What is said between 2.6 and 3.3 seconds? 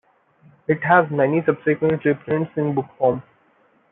book form.